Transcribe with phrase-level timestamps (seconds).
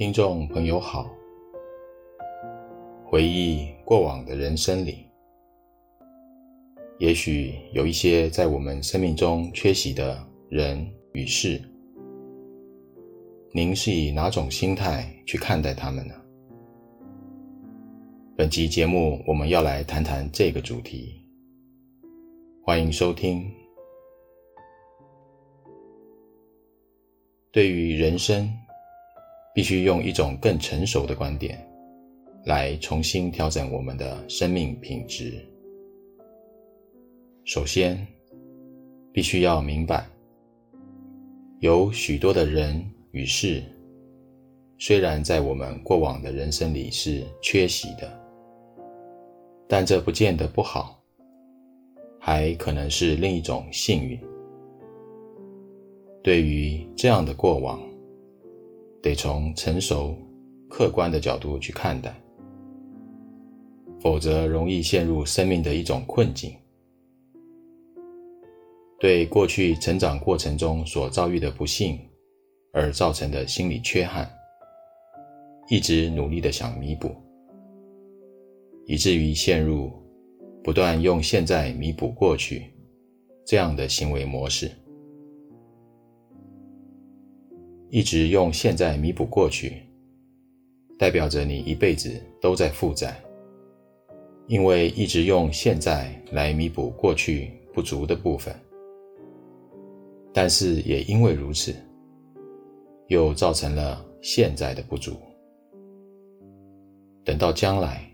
[0.00, 1.14] 听众朋友好，
[3.04, 5.04] 回忆过往的人生里，
[6.98, 11.60] 也许有一些在我们生命中缺席的人与事，
[13.52, 16.14] 您是以哪种心态去看待他们呢？
[18.34, 21.22] 本期节目我们要来谈谈这个主题，
[22.64, 23.44] 欢迎收听。
[27.52, 28.50] 对于人生，
[29.60, 31.62] 必须用一种更成熟的观点，
[32.46, 35.34] 来重新调整我们的生命品质。
[37.44, 38.06] 首先，
[39.12, 40.08] 必须要明白，
[41.58, 43.62] 有许多的人与事，
[44.78, 48.10] 虽然在我们过往的人生里是缺席的，
[49.68, 50.98] 但这不见得不好，
[52.18, 54.18] 还可能是另一种幸运。
[56.22, 57.78] 对于这样的过往，
[59.02, 60.16] 得从成熟、
[60.68, 62.14] 客观的角度去看待，
[64.00, 66.54] 否则容易陷入生命的一种困境。
[68.98, 71.98] 对过去成长过程中所遭遇的不幸
[72.74, 74.30] 而造成的心理缺憾，
[75.70, 77.16] 一直努力的想弥补，
[78.84, 79.90] 以至于陷入
[80.62, 82.66] 不断用现在弥补过去
[83.46, 84.70] 这样的行为模式。
[87.92, 89.82] 一直用现在弥补过去，
[90.96, 93.20] 代表着你一辈子都在负债，
[94.46, 98.54] 因为一直用现在来弥补过去不足的部分。
[100.32, 101.74] 但是也因为如此，
[103.08, 105.16] 又造成了现在的不足。
[107.24, 108.08] 等到将来，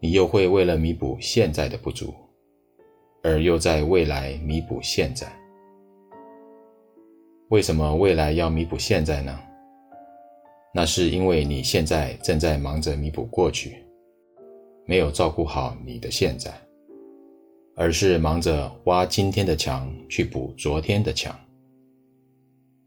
[0.00, 2.12] 你又会为了弥补现在的不足，
[3.22, 5.32] 而又在未来弥补现在。
[7.52, 9.38] 为什么未来要弥补现在呢？
[10.72, 13.76] 那是因为你现在正在忙着弥补过去，
[14.86, 16.50] 没有照顾好你的现在，
[17.76, 21.38] 而是忙着挖今天的墙去补昨天的墙。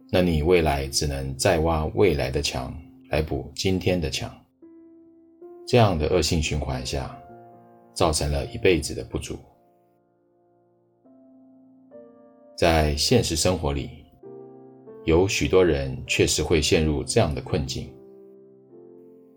[0.09, 2.75] 那你未来只能再挖未来的墙
[3.09, 4.35] 来补今天的墙。
[5.67, 7.15] 这样的恶性循环下，
[7.93, 9.37] 造成了一辈子的不足。
[12.57, 14.04] 在现实生活里，
[15.05, 17.87] 有许多人确实会陷入这样的困境，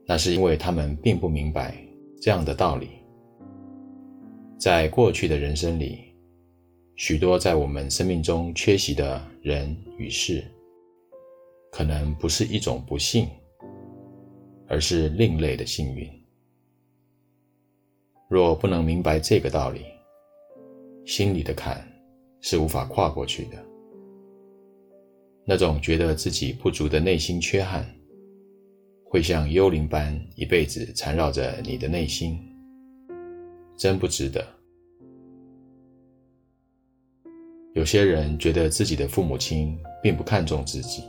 [0.07, 1.77] 那是因为他们并不明白
[2.23, 2.89] 这样的道理。
[4.59, 5.99] 在过去的人生里，
[6.97, 10.43] 许多在我们生命中缺席的人与事，
[11.71, 13.29] 可能不是一种不幸，
[14.67, 16.11] 而是另类的幸运。
[18.27, 19.85] 若不能明白这个道理，
[21.05, 21.87] 心里的坎
[22.41, 23.68] 是无法跨过去的。
[25.51, 27.83] 那种觉得自己不足的内心缺憾，
[29.03, 32.39] 会像幽灵般一辈子缠绕着你的内心，
[33.75, 34.47] 真不值得。
[37.73, 41.03] 有些人觉得自己的父母亲并不看重自己，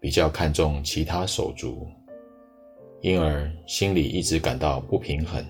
[0.00, 1.86] 比较看重其他手足，
[3.00, 5.40] 因而心里一直感到不平衡，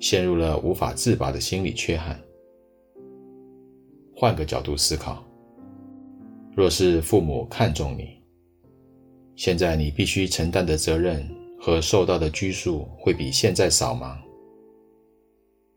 [0.00, 2.18] 陷入了无法自拔的心理缺憾。
[4.16, 5.22] 换个角度思考。
[6.56, 8.20] 若是父母看重你，
[9.36, 11.24] 现在你必须承担的责任
[11.58, 14.20] 和受到的拘束会比现在少吗？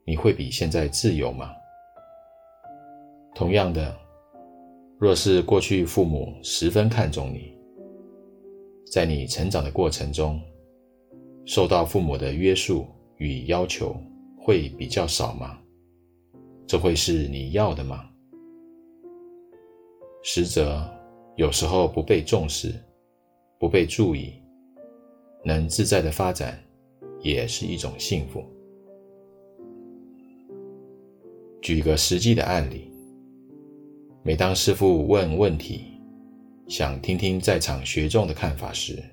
[0.03, 1.51] 你会比现在自由吗？
[3.35, 3.95] 同样的，
[4.99, 7.53] 若是过去父母十分看重你，
[8.91, 10.41] 在你成长的过程中，
[11.45, 12.85] 受到父母的约束
[13.17, 13.95] 与要求
[14.37, 15.57] 会比较少吗？
[16.65, 18.09] 这会是你要的吗？
[20.25, 20.81] 实则，
[21.35, 22.73] 有时候不被重视、
[23.59, 24.33] 不被注意，
[25.43, 26.57] 能自在的发展，
[27.19, 28.41] 也是一种幸福。
[31.61, 32.89] 举一个实际的案例，
[34.23, 35.83] 每当师父问问题，
[36.69, 39.03] 想听听在场学众的看法时，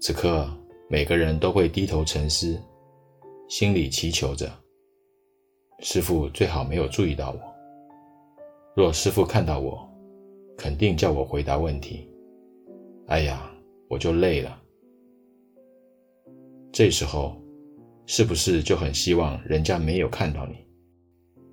[0.00, 0.50] 此刻
[0.88, 2.60] 每个人都会低头沉思，
[3.48, 4.50] 心里祈求着：
[5.78, 7.49] 师父最好没有注意到我。
[8.76, 9.88] 若师父看到我，
[10.56, 12.08] 肯定叫我回答问题。
[13.08, 13.50] 哎呀，
[13.88, 14.62] 我就累了。
[16.70, 17.36] 这时候，
[18.06, 20.54] 是不是就很希望人家没有看到你，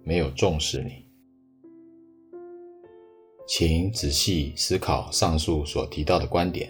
[0.03, 1.07] 没有重视你？
[3.47, 6.69] 请仔细思考上述所提到的观点。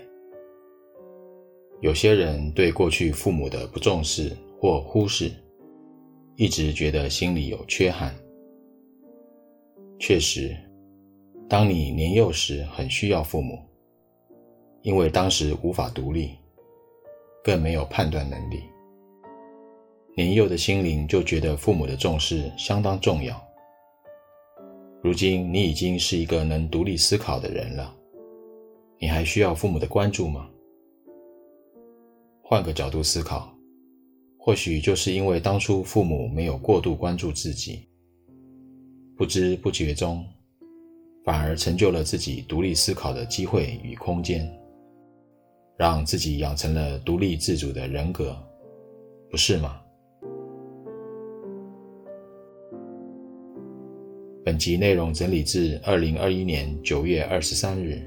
[1.82, 5.30] 有些人对过去父母的不重视或忽视，
[6.38, 8.16] 一直觉得心里有缺憾。
[10.00, 10.56] 确实，
[11.50, 13.60] 当你年幼时很需要父母，
[14.84, 16.32] 因为当时无法独立，
[17.44, 18.64] 更没有判断能力。
[20.16, 23.44] 年幼的心灵就觉得父母的重视相当重要。
[25.02, 27.96] 如今你已经是一个能独立思考的人了，
[29.00, 30.50] 你还需要父母的关注吗？
[32.42, 33.52] 换个角度思考，
[34.38, 37.88] 或许就是因为当初父母没有过度关注自己，
[39.18, 40.24] 不知不觉中，
[41.26, 44.48] 反而成就了自己独立思考的机会与空间，
[45.76, 48.38] 让自己养成了独立自主的人格，
[49.32, 49.82] 不是吗？
[54.46, 58.00] 本集内容整理自二零二一年九月二十三日，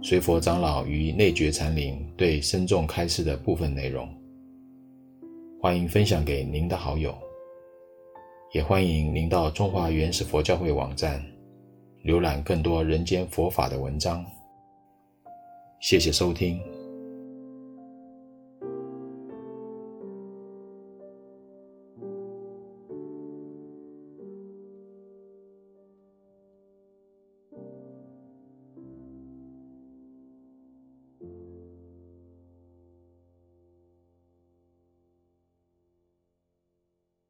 [0.00, 4.08] 随佛长老于内觉禅林对深重开示的部分内容。
[5.60, 7.12] 欢迎分享给您的好友，
[8.52, 11.24] 也欢迎您到中华原始佛教会网站
[12.04, 14.24] 浏览更多人间佛法的文章。
[15.80, 16.79] 谢谢收听。